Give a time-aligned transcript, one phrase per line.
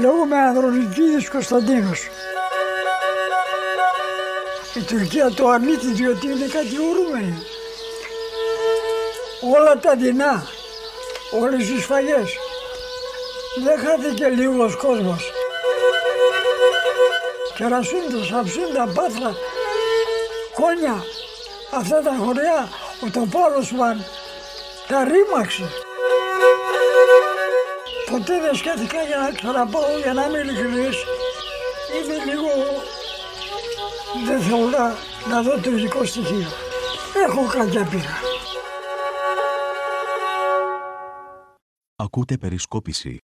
[0.00, 2.08] Λέγομαι Ανδρονικίδης Κωνσταντίνος.
[4.74, 7.46] Η Τουρκία το αρνείται διότι είναι κατηγορούμενη.
[9.54, 10.46] Όλα τα δεινά,
[11.40, 12.36] όλες οι σφαγές.
[13.64, 15.32] Δεν χάθηκε λίγος κόσμος.
[17.56, 19.36] Κερασούντος, Αψούντα, Πάτρα,
[20.54, 21.04] Κόνια,
[21.74, 22.68] αυτά τα χωριά,
[23.04, 24.04] ο τοπόλος μαν,
[24.88, 25.87] τα ρήμαξε.
[28.10, 30.96] Ποτέ δεν σκέφτηκα για να ξαναπάω, για να είμαι ειλικρινής.
[31.96, 32.48] Είναι λίγο...
[34.26, 34.94] Δεν θέλω να,
[35.34, 36.48] να δω το ειδικό στοιχείο.
[37.26, 38.16] Έχω κάποια πείρα.
[41.96, 43.18] Ακούτε περισκόπηση.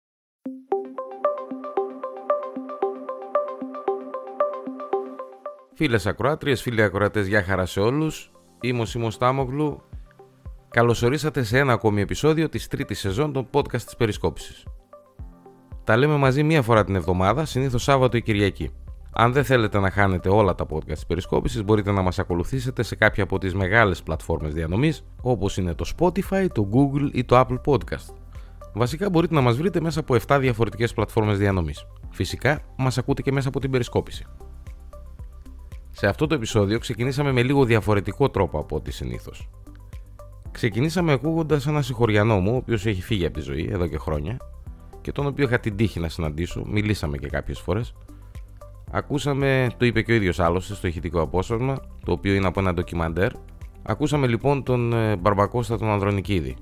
[5.74, 8.32] Φίλες ακροάτριες, φίλοι ακροατές, γεια χαρά σε όλους.
[8.60, 9.82] Είμαι ο Σίμος Τάμογλου.
[10.70, 14.64] Καλωσορίσατε σε ένα ακόμη επεισόδιο της τρίτης σεζόν των podcast της Περισκόπησης.
[15.90, 18.70] Τα λέμε μαζί μία φορά την εβδομάδα, συνήθως Σάββατο ή Κυριακή.
[19.12, 22.96] Αν δεν θέλετε να χάνετε όλα τα podcast της Περισκόπησης, μπορείτε να μας ακολουθήσετε σε
[22.96, 27.60] κάποια από τις μεγάλες πλατφόρμες διανομής, όπως είναι το Spotify, το Google ή το Apple
[27.64, 28.14] Podcast.
[28.72, 31.86] Βασικά μπορείτε να μας βρείτε μέσα από 7 διαφορετικές πλατφόρμες διανομής.
[32.10, 34.24] Φυσικά, μας ακούτε και μέσα από την Περισκόπηση.
[35.90, 39.48] Σε αυτό το επεισόδιο ξεκινήσαμε με λίγο διαφορετικό τρόπο από ό,τι συνήθως.
[40.50, 44.36] Ξεκινήσαμε ακούγοντας ένα συγχωριανό μου, ο οποίος έχει φύγει από τη ζωή εδώ και χρόνια
[45.00, 47.94] και τον οποίο είχα την τύχη να συναντήσω, μιλήσαμε και κάποιες φορές.
[48.90, 52.74] Ακούσαμε, το είπε και ο ίδιος άλλωστε στο ηχητικό απόσπασμα, το οποίο είναι από ένα
[52.74, 53.32] ντοκιμαντέρ.
[53.82, 56.56] Ακούσαμε λοιπόν τον ε, Μπαρμπακώστα τον Ανδρονικίδη.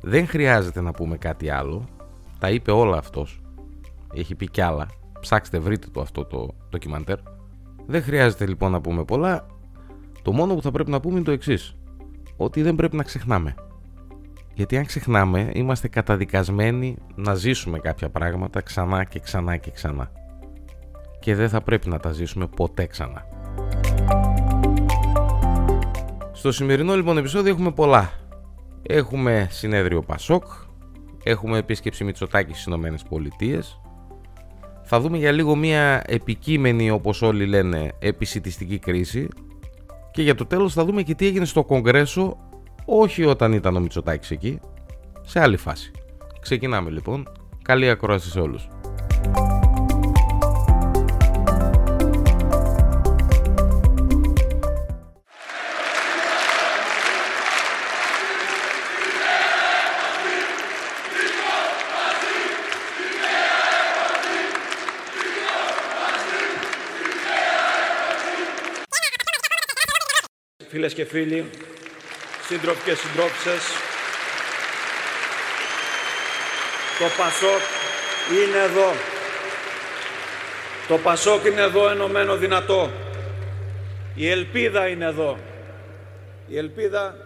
[0.00, 1.84] Δεν χρειάζεται να πούμε κάτι άλλο.
[2.38, 3.40] Τα είπε όλα αυτός.
[4.14, 4.86] Έχει πει κι άλλα.
[5.20, 7.18] Ψάξτε, βρείτε το αυτό το ντοκιμαντέρ.
[7.86, 9.46] Δεν χρειάζεται λοιπόν να πούμε πολλά.
[10.22, 11.76] Το μόνο που θα πρέπει να πούμε είναι το εξής.
[12.36, 13.54] Ότι δεν πρέπει να ξεχνάμε.
[14.56, 20.10] Γιατί αν ξεχνάμε, είμαστε καταδικασμένοι να ζήσουμε κάποια πράγματα ξανά και ξανά και ξανά.
[21.20, 23.26] Και δεν θα πρέπει να τα ζήσουμε ποτέ ξανά.
[26.32, 28.10] Στο σημερινό λοιπόν επεισόδιο έχουμε πολλά.
[28.82, 30.44] Έχουμε συνέδριο Πασόκ,
[31.22, 33.80] έχουμε επίσκεψη Μητσοτάκη στις Ηνωμένες Πολιτείες,
[34.82, 39.28] θα δούμε για λίγο μια επικείμενη όπως όλοι λένε επισητιστική κρίση
[40.10, 42.36] και για το τέλος θα δούμε και τι έγινε στο Κογκρέσο
[42.86, 44.60] όχι όταν ήταν ο Μητσοτάκης εκεί,
[45.22, 45.90] σε άλλη φάση.
[46.40, 47.28] Ξεκινάμε λοιπόν.
[47.62, 48.68] Καλή ακρόαση σε όλους.
[70.68, 71.50] Φίλες και φίλοι,
[72.48, 73.62] σύντροφοι και συντρόφισσες,
[76.98, 77.62] το Πασόκ
[78.32, 78.92] είναι εδώ.
[80.88, 82.90] Το Πασόκ είναι εδώ ενωμένο δυνατό.
[84.14, 85.38] Η ελπίδα είναι εδώ.
[86.48, 87.16] Η ελπίδα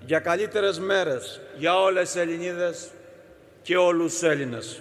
[0.00, 2.90] για καλύτερες μέρες για όλες τις Ελληνίδες
[3.62, 4.80] και όλους τους Έλληνες.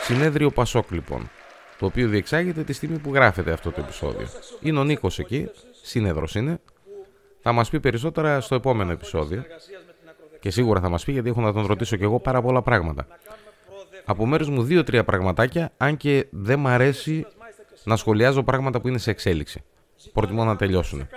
[0.00, 1.30] Συνέδριο Πασόκ λοιπόν,
[1.78, 4.28] το οποίο διεξάγεται τη στιγμή που γράφεται αυτό το επεισόδιο.
[4.60, 5.50] Είναι ο Νίκος εκεί,
[5.82, 6.60] σύνεδρος είναι,
[7.46, 9.44] θα μας πει περισσότερα στο επόμενο επεισόδιο.
[10.40, 13.06] Και σίγουρα θα μας πει γιατί έχω να τον ρωτήσω και εγώ πάρα πολλά πράγματα.
[14.04, 17.26] Από μέρους μου δύο-τρία πραγματάκια, αν και δεν μ' αρέσει
[17.84, 19.62] να σχολιάζω πράγματα που είναι σε εξέλιξη.
[20.12, 21.08] Προτιμώ να τελειώσουν.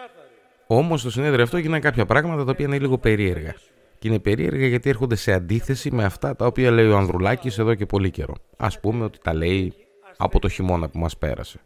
[0.68, 3.56] Όμως στο συνέδριο αυτό έγιναν κάποια πράγματα τα οποία είναι λίγο περίεργα.
[4.00, 7.76] Και είναι περίεργα γιατί έρχονται σε αντίθεση με αυτά τα οποία λέει ο Ανδρουλάκης εδώ
[7.76, 8.34] και πολύ καιρό.
[8.58, 9.74] Α πούμε ότι τα λέει
[10.18, 11.60] από το χειμώνα που μας πέρασε.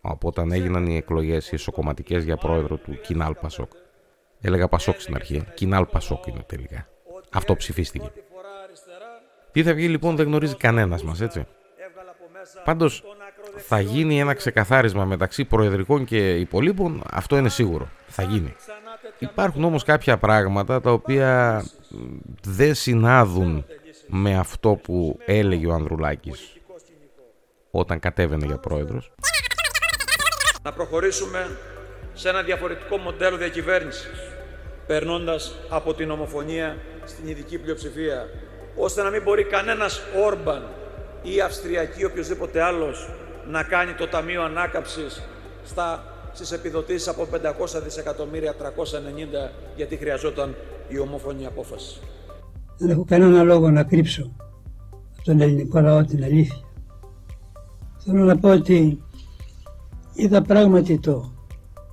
[0.00, 3.70] Από όταν έγιναν οι εκλογές οι ισοκομματικές για πρόεδρο του Κινάλ Πασόκ.
[4.40, 5.44] Έλεγα Πασόκ στην αρχή.
[5.54, 6.88] Κινάλ Πασόκ είναι τελικά.
[7.32, 8.12] Αυτό ψηφίστηκε.
[9.52, 11.46] Τι θα βγει λοιπόν δεν γνωρίζει κανένας μας, έτσι.
[12.64, 13.02] Πάντως
[13.56, 17.88] θα γίνει ένα ξεκαθάρισμα μεταξύ προεδρικών και υπολείπων, αυτό είναι σίγουρο.
[18.06, 18.54] Θα γίνει.
[19.18, 21.62] Υπάρχουν όμως κάποια πράγματα τα οποία
[22.44, 23.64] δεν συνάδουν
[24.06, 26.56] με αυτό που έλεγε ο Ανδρουλάκης
[27.70, 29.12] όταν κατέβαινε για πρόεδρος.
[30.62, 31.58] Να προχωρήσουμε
[32.18, 34.10] σε ένα διαφορετικό μοντέλο διακυβέρνησης,
[34.86, 38.28] περνώντας από την ομοφωνία στην ειδική πλειοψηφία,
[38.76, 40.62] ώστε να μην μπορεί κανένας Όρμπαν
[41.22, 43.10] ή Αυστριακή ή οποιοδήποτε άλλος
[43.50, 45.22] να κάνει το Ταμείο Ανάκαψης
[45.64, 47.26] στα, στις επιδοτήσεις από
[47.76, 48.56] 500 δισεκατομμύρια 390
[49.76, 50.54] γιατί χρειαζόταν
[50.88, 52.00] η ομόφωνη απόφαση.
[52.78, 54.32] Δεν έχω κανένα λόγο να κρύψω
[54.90, 56.60] από τον ελληνικό λαό την αλήθεια.
[58.04, 59.02] Θέλω να πω ότι
[60.14, 61.37] είδα πράγματι το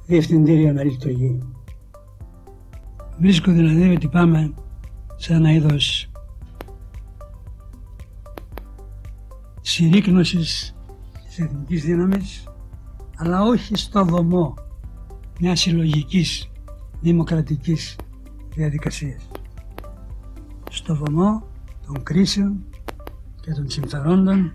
[0.06, 1.40] διευθυντήριο να λειτουργεί.
[3.20, 4.54] Βρίσκω δηλαδή ότι πάμε
[5.16, 6.10] σε ένα είδος
[9.62, 10.76] συρρήκνωσης
[11.28, 12.44] της εθνικής δύναμης
[13.16, 14.54] αλλά όχι στο δωμό
[15.40, 16.50] μιας συλλογικής
[17.02, 17.96] δημοκρατικής
[18.56, 19.28] διαδικασίας.
[20.70, 21.48] Στο βωμό
[21.86, 22.66] των κρίσεων
[23.42, 24.54] και των συμφερόντων,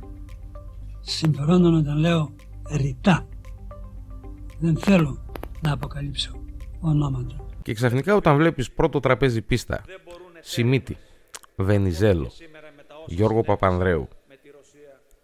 [1.01, 2.31] συμφερόντων όταν λέω
[2.71, 3.27] ρητά.
[4.59, 5.19] Δεν θέλω
[5.61, 6.31] να αποκαλύψω
[6.81, 7.37] ονόματα.
[7.63, 9.85] Και ξαφνικά όταν βλέπεις πρώτο τραπέζι πίστα,
[10.41, 10.97] Σιμίτη,
[11.57, 12.31] Βενιζέλο,
[13.07, 14.09] Γιώργο Παπανδρέου,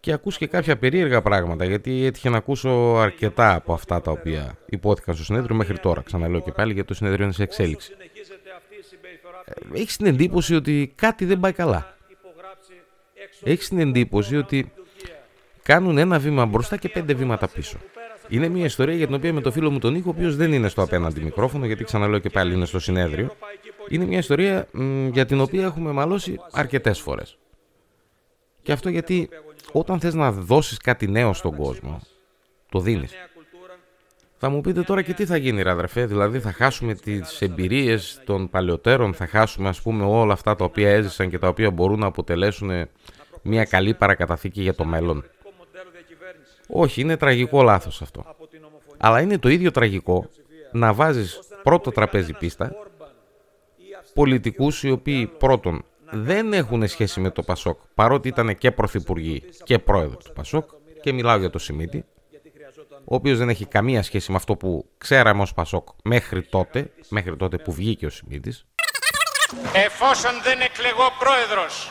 [0.00, 4.58] και ακούς και κάποια περίεργα πράγματα γιατί έτυχε να ακούσω αρκετά από αυτά τα οποία
[4.66, 6.02] υπόθηκαν στο συνέδριο μέχρι τώρα.
[6.02, 7.92] Ξαναλέω και πάλι γιατί το συνέδριο είναι σε εξέλιξη.
[9.44, 11.96] Ε, Έχεις την εντύπωση ότι κάτι δεν πάει καλά;
[13.42, 14.72] Έχεις την εντύπωση ότι
[15.62, 17.78] κάνουν ένα βήμα μπροστά και πέντε βήματα πίσω;
[18.28, 20.52] Είναι μια ιστορία για την οποία με το φίλο μου τον Νίκο, ο οποίος δεν
[20.52, 23.36] είναι στο απέναντι μικρόφωνο, γιατί ξαναλέω και πάλι είναι στο συνέδριο.
[23.88, 24.68] Είναι μια ιστορία
[25.12, 27.38] για την οποία έχουμε μαλώσει αρκετές φορές.
[28.62, 29.28] Και αυτό γιατί
[29.72, 32.00] όταν θες να δώσεις κάτι νέο στον κόσμο,
[32.68, 33.12] το δίνεις.
[34.38, 38.48] Θα μου πείτε τώρα και τι θα γίνει, αδερφέ, δηλαδή θα χάσουμε τις εμπειρίες των
[38.48, 42.06] παλαιότερων, θα χάσουμε ας πούμε όλα αυτά τα οποία έζησαν και τα οποία μπορούν να
[42.06, 42.88] αποτελέσουν
[43.42, 45.24] μια καλή παρακαταθήκη για το μέλλον.
[46.66, 48.24] Όχι, είναι τραγικό λάθος αυτό.
[48.98, 50.28] Αλλά είναι το ίδιο τραγικό
[50.72, 52.76] να βάζεις πρώτο τραπέζι πίστα
[54.14, 59.78] πολιτικούς οι οποίοι πρώτον δεν έχουν σχέση με το Πασόκ, παρότι ήταν και πρωθυπουργοί και
[59.78, 60.70] πρόεδρο του Πασόκ,
[61.00, 62.04] και μιλάω για το Σιμίτη,
[63.04, 67.36] ο οποίος δεν έχει καμία σχέση με αυτό που ξέραμε ως Πασόκ μέχρι τότε, μέχρι
[67.36, 68.66] τότε που βγήκε ο Σιμίτης.
[69.72, 71.90] Εφόσον δεν εκλεγώ πρόεδρος,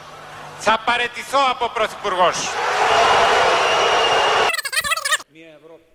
[0.60, 2.48] θα παρετηθώ από πρωθυπουργός.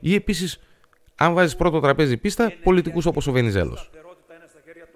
[0.00, 0.60] Ή επίσης,
[1.14, 3.90] αν βάζεις πρώτο τραπέζι πίστα, πολιτικούς όπως ο Βενιζέλος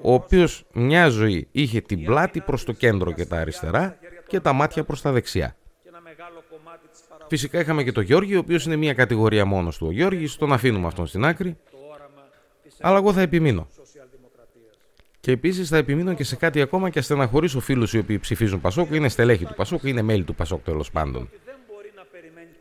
[0.06, 4.53] ο οποίος μια ζωή είχε την πλάτη προς το κέντρο και τα αριστερά και τα
[4.53, 5.56] μάτια προς τα δεξιά.
[7.29, 9.87] Φυσικά είχαμε και τον Γιώργη, ο οποίος είναι μια κατηγορία μόνος του.
[9.87, 11.57] Ο Γιώργης, τον αφήνουμε αυτόν στην άκρη,
[12.81, 13.69] αλλά εγώ θα επιμείνω.
[15.21, 18.91] Και επίσης θα επιμείνω και σε κάτι ακόμα και στεναχωρήσω φίλους οι οποίοι ψηφίζουν Πασόκ,
[18.91, 21.29] είναι στελέχοι του Πασόκ, είναι μέλη του Πασόκ τέλος πάντων.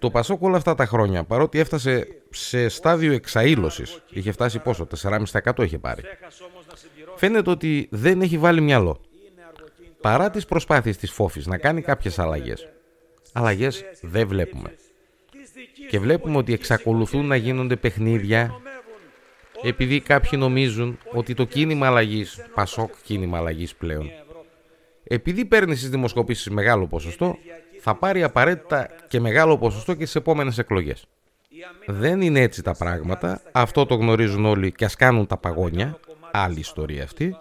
[0.03, 5.63] Το Πασόκ όλα αυτά τα χρόνια, παρότι έφτασε σε στάδιο εξαήλωσης, είχε φτάσει πόσο, 4,5%
[5.63, 6.01] είχε πάρει
[7.15, 9.01] φαίνεται ότι δεν έχει βάλει μυαλό.
[10.01, 12.67] Παρά τις προσπάθειες της Φόφης να κάνει κάποιες αλλαγές,
[13.33, 14.75] αλλαγές δεν βλέπουμε.
[15.89, 18.61] Και βλέπουμε ότι εξακολουθούν να γίνονται παιχνίδια
[19.63, 24.09] επειδή κάποιοι νομίζουν ότι το κίνημα αλλαγής, Πασόκ κίνημα αλλαγής πλέον,
[25.03, 27.37] επειδή παίρνει στις δημοσκοπήσεις μεγάλο ποσοστό,
[27.83, 31.05] θα πάρει απαραίτητα και μεγάλο ποσοστό και στις επόμενες εκλογές.
[31.85, 35.99] Δεν είναι έτσι τα πράγματα, αυτό το γνωρίζουν όλοι και ας κάνουν τα παγόνια,
[36.31, 37.37] άλλη ιστορία αυτή.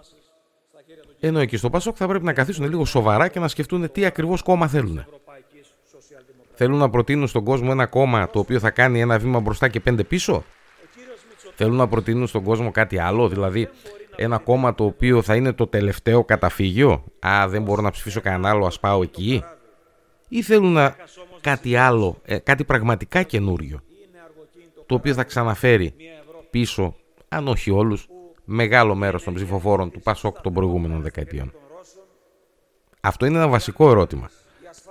[1.20, 4.42] Ενώ εκεί στο Πασόκ θα πρέπει να καθίσουν λίγο σοβαρά και να σκεφτούν τι ακριβώς
[4.42, 5.04] κόμμα θέλουν.
[6.54, 9.80] Θέλουν να προτείνουν στον κόσμο ένα κόμμα το οποίο θα κάνει ένα βήμα μπροστά και
[9.80, 10.44] πέντε πίσω;
[11.54, 13.68] Θέλουν να προτείνουν στον κόσμο κάτι άλλο, δηλαδή
[14.16, 18.50] ένα κόμμα το οποίο θα είναι το τελευταίο καταφύγιο; Α, δεν μπορώ να ψηφίσω κανένα
[18.50, 19.44] άλλο, ας πάω εκεί.
[20.34, 20.96] Ή θέλουν να...
[21.40, 23.80] κάτι άλλο, ε, κάτι πραγματικά καινούριο,
[24.86, 25.94] το οποίο θα ξαναφέρει
[26.50, 26.96] πίσω,
[27.28, 28.08] αν όχι όλους,
[28.44, 31.52] μεγάλο μέρος των ψηφοφόρων του Πασόκ των προηγούμενων δεκαετιών.
[33.00, 34.30] Αυτό είναι ένα βασικό ερώτημα,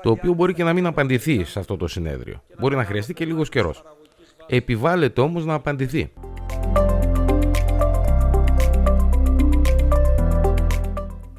[0.01, 2.43] το οποίο μπορεί και να μην απαντηθεί σε αυτό το συνέδριο.
[2.59, 3.83] Μπορεί να χρειαστεί και λίγος καιρός.
[4.47, 6.11] Επιβάλλεται όμως να απαντηθεί.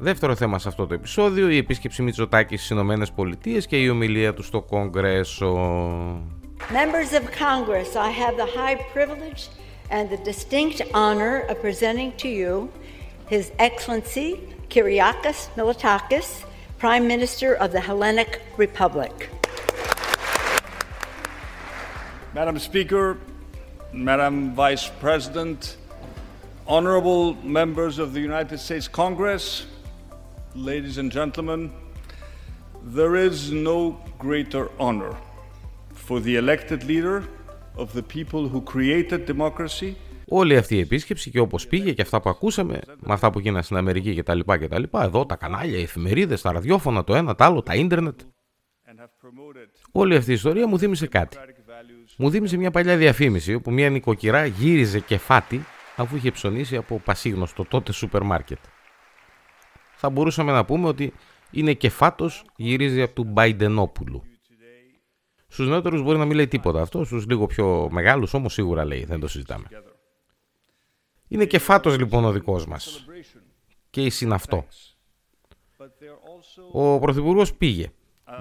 [0.03, 4.33] Δεύτερο θέμα σε αυτό το επεισόδιο, η επίσκεψη Μητσοτάκη στις Ηνωμένες Πολιτείες και η ομιλία
[4.33, 5.55] του στο Κογκρέσο.
[6.71, 9.41] Members of Congress, I have the high privilege
[9.89, 12.69] and the distinct honor of presenting to you
[13.33, 14.29] His Excellency
[14.71, 16.29] Kyriakos Militakis,
[16.83, 18.31] Prime Minister of the Hellenic
[18.65, 19.15] Republic.
[22.39, 23.05] Madam Speaker,
[24.09, 25.77] Madam Vice President,
[26.75, 27.23] honorable
[27.61, 29.43] members of the United States Congress,
[30.55, 31.71] ladies and gentlemen,
[32.83, 35.15] there is no greater honor
[35.93, 37.23] for the elected leader
[37.75, 39.95] of the people who created democracy.
[40.27, 43.63] Όλη αυτή η επίσκεψη και όπως πήγε και αυτά που ακούσαμε, με αυτά που γίνανε
[43.63, 47.03] στην Αμερική και τα λοιπά και τα λοιπά, εδώ τα κανάλια, οι εφημερίδες, τα ραδιόφωνα,
[47.03, 48.19] το ένα, το άλλο, τα ίντερνετ.
[49.91, 51.37] Όλη αυτή η ιστορία μου θύμισε κάτι.
[52.17, 57.65] Μου θύμισε μια παλιά διαφήμιση όπου μια νοικοκυρά γύριζε κεφάτι αφού είχε ψωνίσει από πασίγνωστο
[57.65, 58.59] τότε σούπερ μάρκετ.
[60.05, 61.13] Θα μπορούσαμε να πούμε ότι
[61.51, 64.23] είναι κεφάτος γυρίζει από του Μπαϊντενόπουλου.
[65.47, 69.05] Στους νεότερους μπορεί να μην λέει τίποτα αυτό, στους λίγο πιο μεγάλους όμως σίγουρα λέει,
[69.05, 69.65] δεν το συζητάμε.
[71.27, 73.05] Είναι και φάτος λοιπόν ο δικός μας.
[73.89, 74.65] Και η συναυτό.
[76.71, 77.91] Ο Πρωθυπουργός πήγε.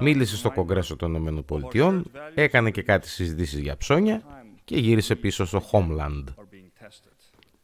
[0.00, 4.22] μίλησε στο Κογκρέσο των Ηνωμένων Πολιτειών, έκανε και κάτι συζητήσεις για ψώνια
[4.64, 6.24] και γύρισε πίσω στο Homeland.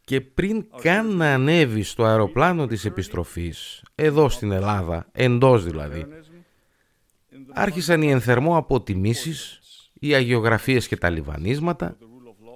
[0.09, 6.07] Και πριν καν να ανέβει στο αεροπλάνο της επιστροφής, εδώ στην Ελλάδα, εντός δηλαδή,
[7.53, 9.61] άρχισαν οι ενθερμό αποτιμήσεις,
[9.93, 11.97] οι αγιογραφίες και τα λιβανίσματα,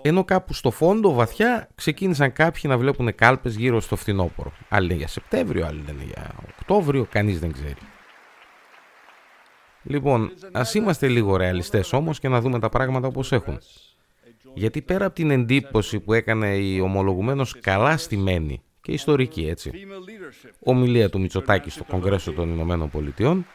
[0.03, 4.53] ενώ κάπου στο φόντο βαθιά ξεκίνησαν κάποιοι να βλέπουν κάλπες γύρω στο φθινόπωρο.
[4.69, 7.81] Άλλοι είναι για Σεπτέμβριο, άλλοι είναι για Οκτώβριο, κανείς δεν ξέρει.
[9.83, 13.59] Λοιπόν, ας είμαστε λίγο ρεαλιστές όμως και να δούμε τα πράγματα όπως έχουν.
[14.55, 19.71] Γιατί πέρα από την εντύπωση που έκανε η ομολογουμένως καλά στημένη και ιστορική έτσι,
[20.59, 23.47] ομιλία του Μητσοτάκη στο Κογκρέσο των Ηνωμένων Πολιτειών,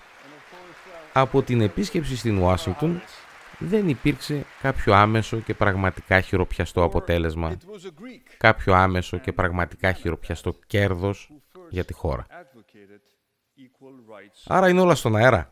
[1.13, 3.01] από την επίσκεψη στην Ουάσιγκτον
[3.60, 7.58] δεν υπήρξε κάποιο άμεσο και πραγματικά χειροπιαστό αποτέλεσμα,
[8.38, 11.32] κάποιο άμεσο και πραγματικά χειροπιαστό κέρδος
[11.70, 12.25] για τη χώρα.
[14.48, 15.48] Άρα είναι όλα στον αέρα.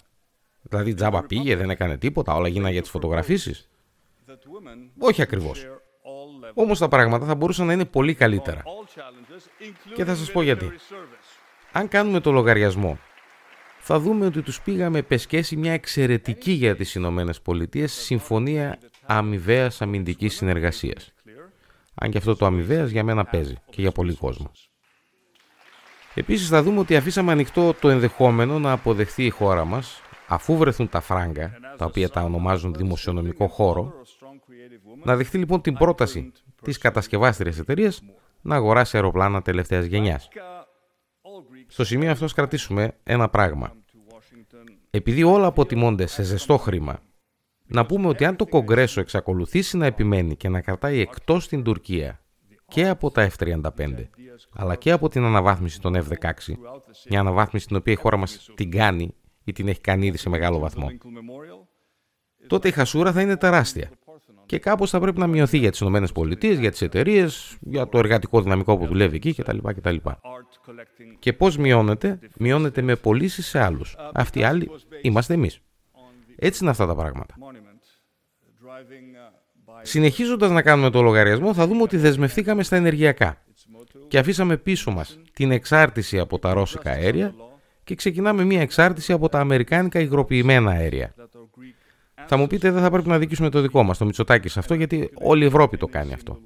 [0.62, 3.70] Δηλαδή τζάμπα πήγε, δεν έκανε τίποτα, όλα γίνανε για τις φωτογραφίσεις.
[5.00, 5.66] Όχι ακριβώς.
[6.54, 8.64] Όμως τα πράγματα θα μπορούσαν να είναι πολύ καλύτερα.
[9.96, 10.72] Και θα σας πω γιατί.
[11.72, 13.00] Αν κάνουμε το λογαριασμό,
[13.80, 20.36] θα δούμε ότι τους πήγαμε πεσκέσει μια εξαιρετική για τις Ηνωμένες Πολιτείες συμφωνία αμοιβαίας αμυντικής
[20.36, 21.14] συνεργασίας.
[21.96, 24.52] Αν και αυτό το αμοιβαίας για μένα παίζει και για πολύ κόσμο.
[26.14, 30.90] Επίσης θα δούμε ότι αφήσαμε ανοιχτό το ενδεχόμενο να αποδεχθεί η χώρα μας αφού βρεθούν
[30.90, 33.94] τα φράγκα, τα οποία τα ονομάζουν δημοσιονομικό χώρο,
[35.04, 38.02] να δεχτεί λοιπόν την πρόταση της κατασκευάστριας εταιρείας
[38.42, 40.28] να αγοράσει αεροπλάνα τελευταίας γενιάς.
[41.68, 43.74] Στο σημείο αυτό κρατήσουμε ένα πράγμα.
[44.90, 47.00] Επειδή όλα αποτιμώνται σε ζεστό χρήμα,
[47.68, 52.20] να πούμε ότι αν το Κογκρέσο εξακολουθήσει να επιμένει και να κρατάει εκτός την Τουρκία
[52.68, 54.08] και από τα F-35,
[54.54, 56.32] αλλά και από την αναβάθμιση των F-16,
[57.10, 60.30] μια αναβάθμιση την οποία η χώρα μας την κάνει ή την έχει κάνει ήδη σε
[60.30, 60.88] μεγάλο βαθμό,
[62.48, 63.92] τότε η χασούρα θα είναι τεράστια.
[64.46, 68.42] Και κάπως θα πρέπει να μειωθεί για τις ΗΠΑ, για τις εταιρείες, για το εργατικό
[68.42, 69.58] δυναμικό που δουλεύει εκεί κτλ.
[69.64, 69.96] κτλ.
[71.20, 73.96] Και πώς μειώνεται, μειώνεται με πωλήσει σε άλλους.
[74.14, 74.72] Αυτοί οι άλλοι
[75.02, 75.60] είμαστε εμείς.
[76.36, 77.36] Έτσι είναι αυτά τα πράγματα.
[79.82, 83.38] Συνεχίζοντας να κάνουμε το λογαριασμό θα δούμε ότι δεσμευτήκαμε στα ενεργειακά
[84.08, 87.34] και αφήσαμε πίσω μας την εξάρτηση από τα ρώσικα αέρια
[87.84, 91.16] και ξεκινάμε μια εξάρτηση από τα αμερικάνικα υγροποιημένα αέρια.
[92.28, 94.74] Θα μου πείτε δεν θα πρέπει να δικήσουμε το δικό μας, το Μητσοτάκι σε αυτό,
[94.74, 96.40] γιατί όλη η Ευρώπη το κάνει αυτό.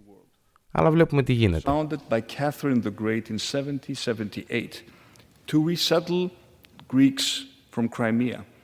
[0.72, 1.72] Αλλά βλέπουμε τι γίνεται.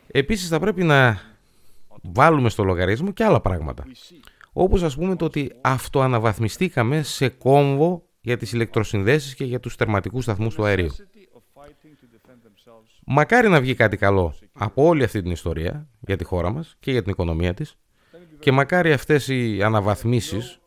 [0.08, 1.22] Επίσης θα πρέπει να
[2.02, 3.84] βάλουμε στο λογαριασμό και άλλα πράγματα.
[4.54, 10.24] Όπως ας πούμε το ότι αυτοαναβαθμιστήκαμε σε κόμβο για τις ηλεκτροσυνδέσεις και για τους τερματικούς
[10.24, 10.96] σταθμούς του αερίου.
[13.06, 16.92] Μακάρι να βγει κάτι καλό από όλη αυτή την ιστορία για τη χώρα μας και
[16.92, 17.78] για την οικονομία της
[18.40, 20.60] και μακάρι αυτές οι αναβαθμίσεις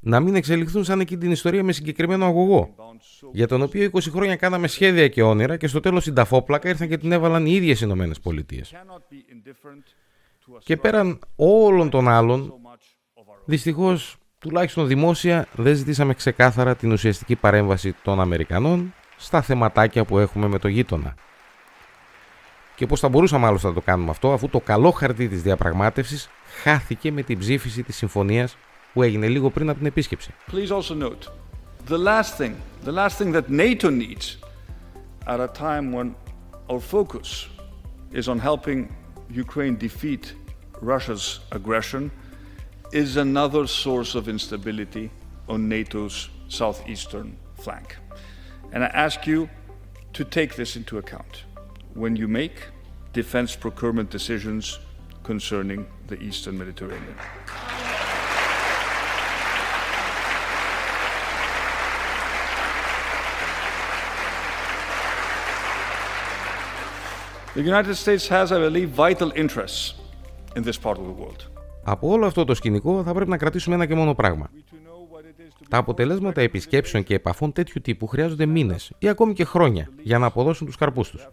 [0.00, 2.74] να μην εξελιχθούν σαν εκείνη την ιστορία με συγκεκριμένο αγωγό
[3.32, 6.88] για τον οποίο 20 χρόνια κάναμε σχέδια και όνειρα και στο τέλος η ταφόπλακα ήρθαν
[6.88, 8.74] και την έβαλαν οι ίδιες οι Ηνωμένες Πολιτείες.
[10.58, 12.54] Και πέραν όλων των άλλων,
[13.44, 20.48] δυστυχώς τουλάχιστον δημόσια δεν ζητήσαμε ξεκάθαρα την ουσιαστική παρέμβαση των Αμερικανών στα θεματάκια που έχουμε
[20.48, 21.14] με το γείτονα.
[22.74, 26.28] Και πώς θα μπορούσαμε άλλωστε να το κάνουμε αυτό, αφού το καλό χαρτί της διαπραγμάτευσης
[26.62, 28.56] χάθηκε με την ψήφιση της συμφωνίας
[28.92, 30.34] που έγινε λίγο πριν από την επίσκεψη.
[30.52, 31.28] Please also note,
[31.88, 32.52] the last thing,
[32.84, 34.38] the last thing that NATO needs
[35.26, 36.14] at a time when
[36.70, 37.48] our focus
[38.12, 38.78] is on helping
[39.44, 40.24] Ukraine defeat
[40.80, 42.10] Russia's aggression
[42.92, 45.10] is another source of instability
[45.48, 47.88] on NATO's southeastern flank.
[48.73, 49.49] And I ask you
[50.17, 51.33] to take this into account
[51.93, 52.55] when you make
[53.13, 54.79] defense procurement decisions
[55.23, 57.15] concerning the Eastern Mediterranean.
[67.55, 69.93] The United States has, I believe, vital interests
[70.55, 71.41] in this part of the world.
[71.83, 74.49] Από όλο αυτό το σκηνικό θα πρέπει να κρατήσουμε ένα και μόνο πράγμα.
[75.68, 80.26] Τα αποτελέσματα επισκέψεων και επαφών τέτοιου τύπου χρειάζονται μήνες ή ακόμη και χρόνια για να
[80.26, 81.28] αποδώσουν τους καρπούς τους.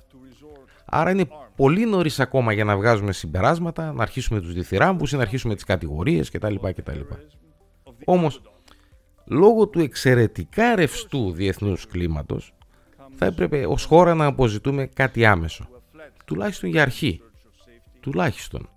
[0.86, 5.22] Άρα είναι πολύ νωρίς ακόμα για να βγάζουμε συμπεράσματα, να αρχίσουμε τους διθυράμβου ή να
[5.22, 6.56] αρχίσουμε τις κατηγορίες κτλ.
[6.75, 7.00] κτλ.
[8.06, 8.42] Όμως,
[9.25, 12.54] λόγω του εξαιρετικά ρευστού διεθνούς κλίματος,
[13.15, 15.68] θα έπρεπε ως χώρα να αποζητούμε κάτι άμεσο.
[16.25, 17.22] Τουλάχιστον για αρχή.
[18.00, 18.70] Τουλάχιστον.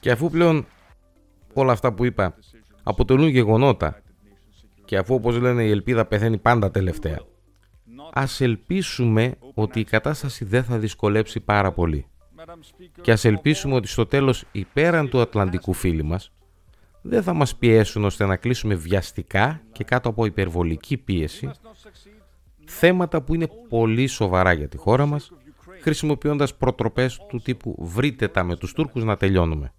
[0.00, 0.66] Και αφού πλέον
[1.52, 2.34] όλα αυτά που είπα
[2.82, 4.01] αποτελούν γεγονότα
[4.84, 7.20] και αφού όπως λένε η ελπίδα πεθαίνει πάντα τελευταία,
[8.12, 12.06] ας ελπίσουμε ότι η κατάσταση δεν θα δυσκολέψει πάρα πολύ.
[13.00, 16.32] Και ας ελπίσουμε ότι στο τέλος οι πέραν του Ατλαντικού φίλοι μας
[17.02, 21.50] δεν θα μας πιέσουν ώστε να κλείσουμε βιαστικά και κάτω από υπερβολική πίεση
[22.64, 25.32] θέματα που είναι πολύ σοβαρά για τη χώρα μας
[25.80, 29.72] χρησιμοποιώντας προτροπές του τύπου βρείτε τα με τους Τούρκους να τελειώνουμε.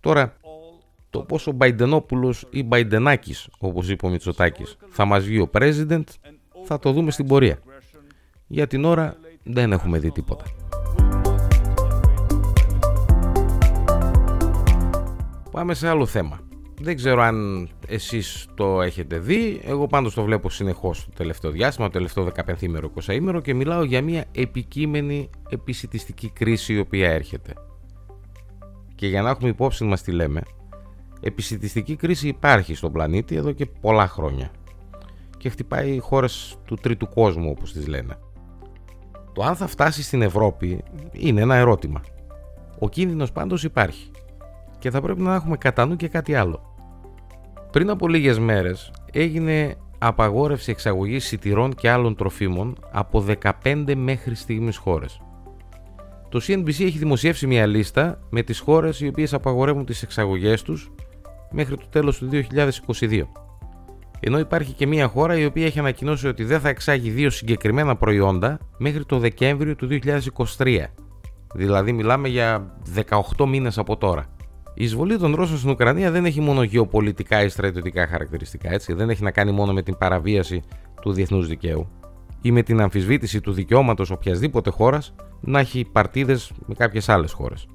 [0.00, 0.36] Τώρα,
[1.14, 6.04] το πόσο Μπαϊντενόπουλος ή Μπαϊντενάκης, όπως είπε ο Μητσοτάκης, θα μας βγει ο president,
[6.64, 7.58] θα το δούμε στην πορεία.
[8.46, 10.44] Για την ώρα δεν έχουμε δει τίποτα.
[15.50, 16.40] Πάμε σε άλλο θέμα.
[16.80, 21.86] Δεν ξέρω αν εσείς το έχετε δει, εγώ πάντως το βλέπω συνεχώς το τελευταίο διάστημα,
[21.86, 27.52] το τελευταίο 15ημερο, 20ημερο και μιλάω για μια επικείμενη επισητιστική κρίση η οποία έρχεται.
[28.94, 30.40] Και για να έχουμε υπόψη μας τι λέμε,
[31.26, 34.50] επισητιστική κρίση υπάρχει στον πλανήτη εδώ και πολλά χρόνια
[35.36, 38.18] και χτυπάει χώρες του τρίτου κόσμου όπως τις λένε.
[39.32, 42.00] Το αν θα φτάσει στην Ευρώπη είναι ένα ερώτημα.
[42.78, 44.10] Ο κίνδυνος πάντως υπάρχει
[44.78, 46.74] και θα πρέπει να έχουμε κατά νου και κάτι άλλο.
[47.72, 53.24] Πριν από λίγες μέρες έγινε απαγόρευση εξαγωγής σιτηρών και άλλων τροφίμων από
[53.62, 55.20] 15 μέχρι στιγμής χώρες.
[56.28, 60.92] Το CNBC έχει δημοσιεύσει μια λίστα με τις χώρες οι οποίες απαγορεύουν τις εξαγωγές τους
[61.54, 62.28] μέχρι το τέλος του
[63.00, 63.22] 2022.
[64.20, 67.96] Ενώ υπάρχει και μια χώρα η οποία έχει ανακοινώσει ότι δεν θα εξάγει δύο συγκεκριμένα
[67.96, 69.88] προϊόντα μέχρι το Δεκέμβριο του
[70.56, 70.84] 2023.
[71.54, 72.76] Δηλαδή μιλάμε για
[73.36, 74.26] 18 μήνες από τώρα.
[74.74, 78.92] Η εισβολή των Ρώσων στην Ουκρανία δεν έχει μόνο γεωπολιτικά ή στρατιωτικά χαρακτηριστικά, έτσι.
[78.92, 80.62] Δεν έχει να κάνει μόνο με την παραβίαση
[81.02, 81.88] του διεθνούς δικαίου
[82.42, 87.66] ή με την αμφισβήτηση του δικαιώματος οποιασδήποτε χώρας να έχει παρτίδες με κάποιες άλλες χώρες.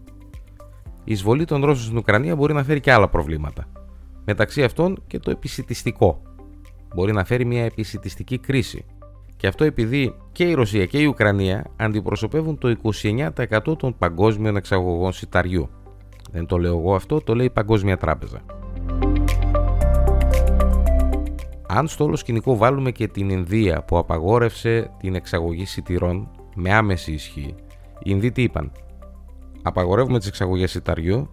[1.03, 3.65] Η εισβολή των Ρώσων στην Ουκρανία μπορεί να φέρει και άλλα προβλήματα.
[4.25, 6.21] Μεταξύ αυτών και το επισητιστικό.
[6.95, 8.85] Μπορεί να φέρει μια επισητιστική κρίση.
[9.35, 15.11] Και αυτό επειδή και η Ρωσία και η Ουκρανία αντιπροσωπεύουν το 29% των παγκόσμιων εξαγωγών
[15.11, 15.69] σιταριού.
[16.31, 18.41] Δεν το λέω εγώ αυτό, το λέει η Παγκόσμια Τράπεζα.
[21.67, 27.11] Αν στο όλο σκηνικό βάλουμε και την Ινδία που απαγόρευσε την εξαγωγή σιτηρών με άμεση
[27.11, 27.55] ισχύ,
[27.99, 28.71] οι Ινδοί τι είπαν;
[29.61, 31.29] Απαγορεύουμε τις εξαγωγές σιταριού,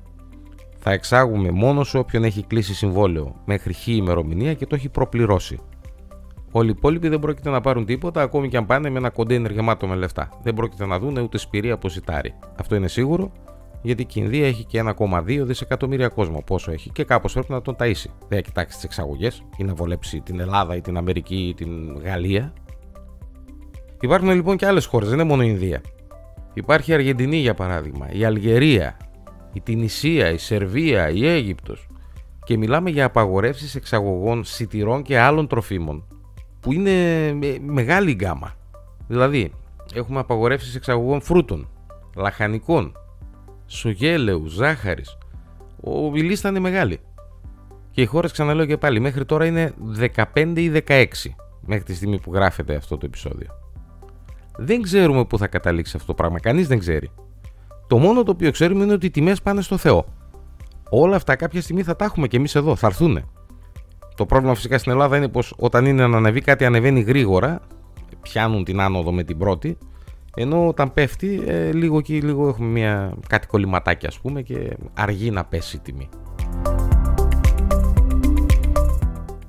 [0.77, 5.59] θα εξάγουμε μόνο σε όποιον έχει κλείσει συμβόλαιο μέχρι χ ημερομηνία και το έχει προπληρώσει.
[6.51, 9.51] Όλοι οι υπόλοιποι δεν πρόκειται να πάρουν τίποτα, ακόμη και αν πάνε με ένα κοντέινερ
[9.51, 10.29] γεμάτο με λεφτά.
[10.43, 12.35] Δεν πρόκειται να δουν ούτε σπηρία από σιτάρι.
[12.59, 13.33] Αυτό είναι σίγουρο
[13.83, 16.43] γιατί η Ινδία έχει και 1,2 δισεκατομμύρια κόσμο.
[16.47, 18.11] Πόσο έχει και κάπως πρέπει να τον ταΐσει.
[18.29, 21.99] Δεν θα κοιτάξει τις εξαγωγές ή να βολέψει την Ελλάδα ή την Αμερική ή την
[22.03, 22.53] Γαλλία.
[24.01, 25.81] Υπάρχουν λοιπόν και άλλες χώρες, δεν είναι μόνο η Ινδία.
[26.57, 28.97] Υπάρχει η Αργεντινή για παράδειγμα, η Αλγερία,
[29.53, 31.87] η Τινησία, η Σερβία, η Αίγυπτος
[32.45, 36.05] και μιλάμε για απαγορεύσεις εξαγωγών σιτηρών και άλλων τροφίμων
[36.61, 36.93] που είναι
[37.61, 38.55] μεγάλη γκάμα.
[39.09, 39.53] Δηλαδή,
[39.95, 41.69] έχουμε απαγορεύσεις εξαγωγών φρούτων,
[42.17, 42.93] λαχανικών,
[43.67, 45.19] σογέλαιου, ζάχαρης.
[46.15, 47.01] η λίστα είναι μεγάλη.
[47.91, 49.75] Και οι χώρες, ξαναλέω και πάλι, μέχρι τώρα είναι
[50.35, 51.05] 15 ή 16
[51.61, 53.66] μέχρι τη στιγμή που γράφεται αυτό το επεισόδιο.
[54.57, 56.41] Δεν ξέρουμε πού θα καταλήξει αυτό το πράγμα.
[56.41, 57.11] Κανείς δεν ξέρει.
[57.87, 60.05] Το μόνο το οποίο ξέρουμε είναι ότι οι τιμές πάνε στο Θεό.
[60.91, 63.25] Όλα αυτά κάποια στιγμή θα τα έχουμε και εμείς εδώ, θα έρθουν.
[64.17, 67.61] Το πρόβλημα φυσικά στην Ελλάδα είναι πως όταν είναι να ανεβεί κάτι, ανεβαίνει γρήγορα.
[68.23, 69.79] Πιάνουν την άνοδο με την πρώτη
[70.39, 75.31] ενώ όταν πέφτει, ε, λίγο και λίγο έχουμε μια, κάτι κολληματάκι ας πούμε και αργεί
[75.31, 76.09] να πέσει η τιμή.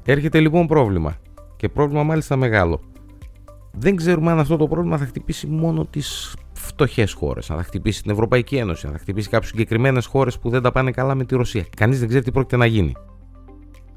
[0.04, 1.16] Έρχεται λοιπόν πρόβλημα
[1.56, 2.80] και πρόβλημα μάλιστα μεγάλο.
[3.72, 8.02] Δεν ξέρουμε αν αυτό το πρόβλημα θα χτυπήσει μόνο τις φτωχές χώρες, αν θα χτυπήσει
[8.02, 11.26] την Ευρωπαϊκή Ένωση, αν θα χτυπήσει κάποιες συγκεκριμένες χώρες που δεν τα πάνε καλά με
[11.26, 11.66] τη Ρωσία.
[11.76, 12.96] Κανείς δεν ξέρει τι πρόκειται να γίνει.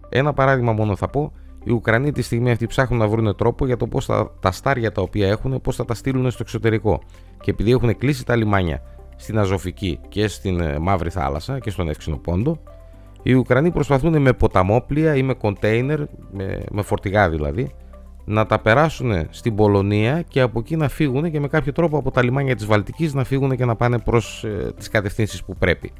[0.09, 1.33] Ένα παράδειγμα μόνο θα πω
[1.65, 4.07] οι Ουκρανοί τη στιγμή αυτή ψάχνουν να βρουν τρόπο για το πώς
[4.41, 7.01] τα στάρια τα οποία έχουν, πώς θα τα στείλουν στο εξωτερικό.
[7.41, 8.83] Και επειδή έχουν κλείσει τα λιμάνια
[9.17, 12.61] στην Αζωφική και στην ε, Μαύρη Θάλασσα και στον Εύξηνο Πόντο,
[13.23, 16.01] οι Ουκρανοί προσπαθούν με ποταμόπλια ή με κοντέινερ,
[16.33, 17.71] με, με φορτηγά δηλαδή,
[18.31, 22.11] να τα περάσουν στην Πολωνία και από εκεί να φύγουν και με κάποιο τρόπο από
[22.11, 25.93] τα λιμάνια της Βαλτικής να φύγουν και να πάνε προς ε, τις κατευθύνσεις που πρέπει.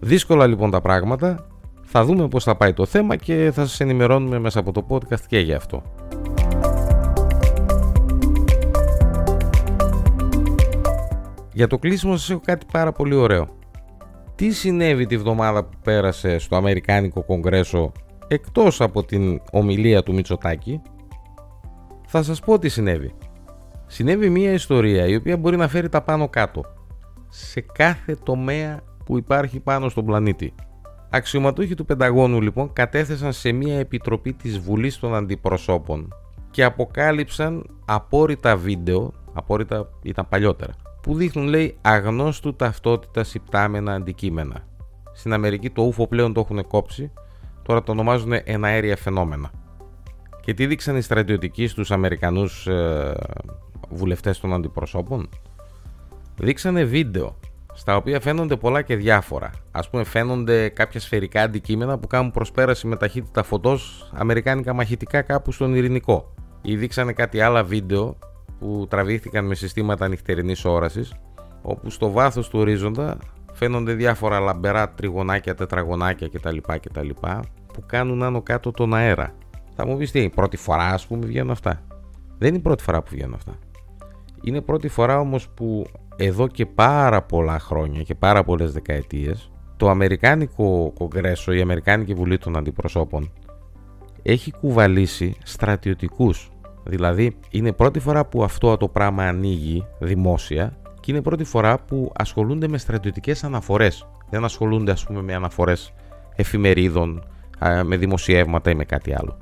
[0.00, 1.46] Δύσκολα λοιπόν τα πράγματα,
[1.82, 5.20] θα δούμε πώς θα πάει το θέμα και θα σας ενημερώνουμε μέσα από το podcast
[5.26, 5.82] και για αυτό.
[11.52, 13.48] Για το κλείσιμο σας έχω κάτι πάρα πολύ ωραίο.
[14.34, 17.92] Τι συνέβη τη βδομάδα που πέρασε στο Αμερικάνικο Κογκρέσο
[18.28, 20.80] εκτός από την ομιλία του Μητσοτάκη;
[22.14, 23.14] Θα σας πω τι συνέβη.
[23.86, 26.64] Συνέβη μια ιστορία η οποία μπορεί να φέρει τα πάνω κάτω
[27.28, 30.54] σε κάθε τομέα που υπάρχει πάνω στον πλανήτη.
[31.10, 36.14] Αξιωματούχοι του Πενταγώνου λοιπόν κατέθεσαν σε μια επιτροπή της Βουλής των Αντιπροσώπων
[36.50, 40.72] και αποκάλυψαν απόρριτα βίντεο, απόρριτα ήταν παλιότερα,
[41.02, 44.66] που δείχνουν λέει αγνώστου ταυτότητας υπτάμενα αντικείμενα.
[45.12, 47.12] Στην Αμερική το ούφο πλέον το έχουν κόψει,
[47.62, 49.50] τώρα το ονομάζουν εναέρια φαινόμενα.
[50.42, 53.14] Και τι δείξαν οι στρατιωτικοί στους Αμερικανούς ε,
[53.88, 55.28] βουλευτές των αντιπροσώπων;
[56.36, 57.38] Δείξανε βίντεο
[57.74, 59.50] στα οποία φαίνονται πολλά και διάφορα.
[59.70, 65.52] Ας πούμε φαίνονται κάποια σφαιρικά αντικείμενα που κάνουν προσπέραση με ταχύτητα φωτός αμερικάνικα μαχητικά κάπου
[65.52, 66.34] στον Ειρηνικό.
[66.62, 68.18] Ή δείξανε κάτι άλλα βίντεο
[68.58, 71.14] που τραβήχθηκαν με συστήματα νυχτερινής όρασης
[71.62, 73.18] όπου στο βάθος του ορίζοντα
[73.52, 76.56] φαίνονται διάφορα λαμπερά τριγωνάκια, τετραγωνάκια κτλ.
[76.82, 77.08] κτλ
[77.72, 79.34] που κάνουν άνω κάτω τον αέρα.
[79.74, 81.82] Θα μου πεις τι, πρώτη φορά ας πούμε βγαίνουν αυτά.
[82.38, 83.58] Δεν είναι η πρώτη φορά που βγαίνουν αυτά.
[84.42, 89.88] Είναι πρώτη φορά όμως που εδώ και πάρα πολλά χρόνια και πάρα πολλές δεκαετίες το
[89.88, 93.32] Αμερικάνικο Κογκρέσο, η Αμερικάνικη Βουλή των Αντιπροσώπων
[94.22, 96.50] έχει κουβαλήσει στρατιωτικούς.
[96.84, 102.12] Δηλαδή είναι πρώτη φορά που αυτό το πράγμα ανοίγει δημόσια και είναι πρώτη φορά που
[102.14, 104.08] ασχολούνται με στρατιωτικές αναφορές.
[104.30, 105.92] Δεν ασχολούνται ας πούμε με αναφορές
[106.36, 107.24] εφημερίδων,
[107.84, 109.36] με δημοσιεύματα ή με κάτι άλλο.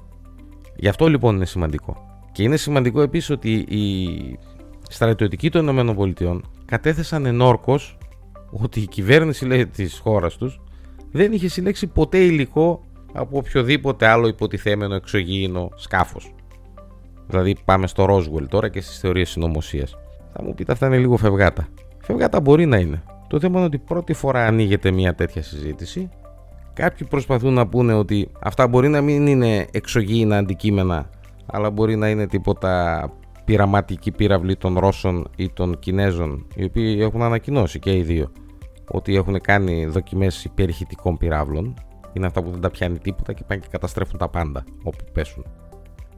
[0.80, 1.96] Γι' αυτό λοιπόν είναι σημαντικό.
[2.32, 4.38] Και είναι σημαντικό επίσης ότι οι
[4.88, 7.98] στρατιωτικοί των ΗΠΑ κατέθεσαν ενόρκως
[8.50, 10.60] ότι η κυβέρνηση λέει, της χώρας τους
[11.10, 16.34] δεν είχε συλλέξει ποτέ υλικό από οποιοδήποτε άλλο υποτιθέμενο εξωγήινο σκάφος.
[17.26, 19.96] Δηλαδή πάμε στο Roswell τώρα και στις θεωρίες συνωμοσίας.
[20.32, 21.68] Θα μου πείτε αυτά είναι λίγο φευγάτα.
[22.02, 23.02] Φευγάτα μπορεί να είναι.
[23.28, 26.08] Το θέμα είναι ότι πρώτη φορά ανοίγεται μια τέτοια συζήτηση.
[26.80, 31.10] Κάποιοι προσπαθούν να πούνε ότι αυτά μπορεί να μην είναι εξωγήινα αντικείμενα,
[31.46, 33.04] αλλά μπορεί να είναι τίποτα
[33.44, 38.32] πειραματική πύραυλη των Ρώσων ή των Κινέζων, οι οποίοι έχουν ανακοινώσει και οι δύο
[38.90, 41.74] ότι έχουν κάνει δοκιμές υπερηχητικών πυράβλων.
[42.12, 45.44] Είναι αυτά που δεν τα πιάνει τίποτα και πάνε και καταστρέφουν τα πάντα όπου πέσουν.